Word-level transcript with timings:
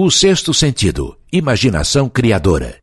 O 0.00 0.12
sexto 0.12 0.54
sentido, 0.54 1.18
imaginação 1.32 2.08
criadora. 2.08 2.78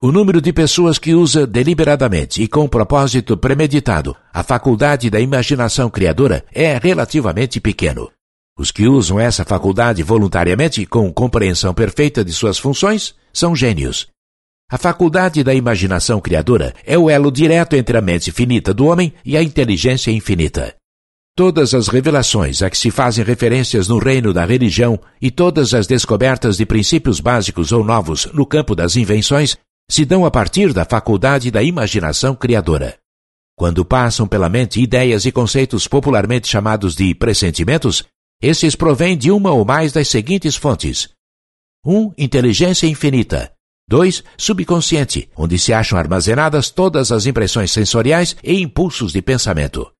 O 0.00 0.12
número 0.12 0.40
de 0.40 0.52
pessoas 0.52 1.00
que 1.00 1.12
usa 1.12 1.48
deliberadamente 1.48 2.40
e 2.40 2.46
com 2.46 2.68
propósito 2.68 3.36
premeditado 3.36 4.14
a 4.32 4.44
faculdade 4.44 5.10
da 5.10 5.18
imaginação 5.18 5.90
criadora 5.90 6.44
é 6.52 6.78
relativamente 6.78 7.60
pequeno. 7.60 8.08
Os 8.56 8.70
que 8.70 8.86
usam 8.86 9.18
essa 9.18 9.44
faculdade 9.44 10.00
voluntariamente 10.04 10.86
com 10.86 11.12
compreensão 11.12 11.74
perfeita 11.74 12.24
de 12.24 12.32
suas 12.32 12.56
funções 12.56 13.16
são 13.32 13.56
gênios. 13.56 14.06
A 14.70 14.78
faculdade 14.78 15.42
da 15.42 15.52
imaginação 15.52 16.20
criadora 16.20 16.72
é 16.86 16.96
o 16.96 17.10
elo 17.10 17.32
direto 17.32 17.74
entre 17.74 17.98
a 17.98 18.00
mente 18.00 18.30
finita 18.30 18.72
do 18.72 18.86
homem 18.86 19.12
e 19.24 19.36
a 19.36 19.42
inteligência 19.42 20.12
infinita. 20.12 20.72
Todas 21.36 21.74
as 21.74 21.88
revelações 21.88 22.62
a 22.62 22.70
que 22.70 22.78
se 22.78 22.92
fazem 22.92 23.24
referências 23.24 23.88
no 23.88 23.98
reino 23.98 24.32
da 24.32 24.44
religião 24.44 25.00
e 25.20 25.32
todas 25.32 25.74
as 25.74 25.84
descobertas 25.84 26.58
de 26.58 26.64
princípios 26.64 27.18
básicos 27.18 27.72
ou 27.72 27.82
novos 27.82 28.26
no 28.26 28.46
campo 28.46 28.72
das 28.72 28.94
invenções 28.94 29.58
se 29.90 30.04
dão 30.04 30.24
a 30.24 30.30
partir 30.30 30.72
da 30.72 30.84
faculdade 30.84 31.50
da 31.50 31.60
imaginação 31.60 32.36
criadora. 32.36 32.96
Quando 33.56 33.84
passam 33.84 34.28
pela 34.28 34.48
mente 34.48 34.80
ideias 34.80 35.26
e 35.26 35.32
conceitos 35.32 35.88
popularmente 35.88 36.46
chamados 36.46 36.94
de 36.94 37.12
pressentimentos, 37.16 38.04
esses 38.40 38.76
provêm 38.76 39.18
de 39.18 39.32
uma 39.32 39.50
ou 39.50 39.64
mais 39.64 39.92
das 39.92 40.06
seguintes 40.06 40.54
fontes: 40.54 41.08
1. 41.84 41.96
Um, 41.96 42.12
inteligência 42.16 42.86
infinita. 42.86 43.52
2. 43.88 44.22
Subconsciente, 44.38 45.28
onde 45.36 45.58
se 45.58 45.72
acham 45.72 45.98
armazenadas 45.98 46.70
todas 46.70 47.10
as 47.10 47.26
impressões 47.26 47.72
sensoriais 47.72 48.36
e 48.42 48.62
impulsos 48.62 49.12
de 49.12 49.20
pensamento. 49.20 49.93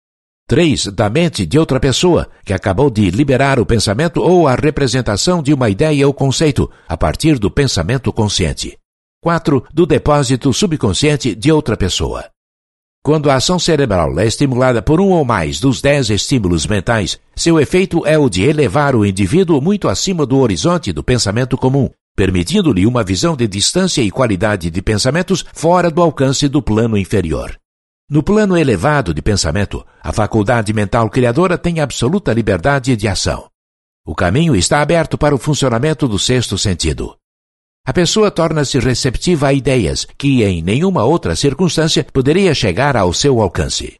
3. 0.47 0.89
Da 0.89 1.09
mente 1.09 1.47
de 1.47 1.59
outra 1.59 1.81
pessoa, 1.81 2.29
que 2.45 2.53
acabou 2.53 2.91
de 2.91 3.11
liberar 3.11 3.59
o 3.59 3.65
pensamento 3.65 4.21
ou 4.21 4.47
a 4.47 4.55
representação 4.55 5.43
de 5.43 5.55
uma 5.55 5.71
ideia 5.71 6.07
ou 6.07 6.13
conceito, 6.13 6.71
a 6.87 6.99
partir 6.99 7.39
do 7.39 7.51
pensamento 7.51 8.13
consciente. 8.13 8.77
4. 9.23 9.65
Do 9.73 9.87
depósito 9.87 10.53
subconsciente 10.53 11.35
de 11.35 11.51
outra 11.51 11.79
pessoa. 11.79 12.27
Quando 13.03 13.31
a 13.31 13.37
ação 13.37 13.59
cerebral 13.59 14.19
é 14.19 14.27
estimulada 14.27 14.83
por 14.83 15.01
um 15.01 15.11
ou 15.11 15.25
mais 15.25 15.61
dos 15.61 15.81
dez 15.81 16.11
estímulos 16.11 16.67
mentais, 16.67 17.19
seu 17.35 17.59
efeito 17.59 18.07
é 18.07 18.19
o 18.19 18.29
de 18.29 18.45
elevar 18.45 18.95
o 18.95 19.05
indivíduo 19.05 19.63
muito 19.63 19.89
acima 19.89 20.27
do 20.27 20.39
horizonte 20.39 20.93
do 20.93 21.03
pensamento 21.03 21.57
comum, 21.57 21.89
permitindo-lhe 22.15 22.87
uma 22.87 23.03
visão 23.03 23.35
de 23.35 23.49
distância 23.49 24.03
e 24.03 24.11
qualidade 24.11 24.71
de 24.71 24.83
pensamentos 24.83 25.43
fora 25.55 25.91
do 25.91 26.03
alcance 26.03 26.49
do 26.49 26.61
plano 26.61 26.99
inferior. 26.99 27.59
No 28.09 28.23
plano 28.23 28.55
elevado 28.55 29.15
de 29.15 29.23
pensamento, 29.23 29.85
a 30.03 30.13
faculdade 30.13 30.75
mental 30.75 31.09
criadora 31.09 31.57
tem 31.57 31.81
absoluta 31.81 32.35
liberdade 32.35 32.95
de 32.97 33.09
ação. 33.09 33.49
O 34.07 34.15
caminho 34.15 34.55
está 34.55 34.83
aberto 34.83 35.17
para 35.17 35.35
o 35.35 35.39
funcionamento 35.39 36.07
do 36.07 36.19
sexto 36.19 36.59
sentido. 36.59 37.17
A 37.87 37.95
pessoa 37.95 38.31
torna-se 38.31 38.79
receptiva 38.79 39.49
a 39.49 39.53
ideias 39.55 40.07
que 40.19 40.43
em 40.43 40.63
nenhuma 40.63 41.05
outra 41.05 41.35
circunstância 41.35 42.05
poderia 42.05 42.55
chegar 42.55 42.95
ao 42.95 43.11
seu 43.15 43.41
alcance. 43.41 43.95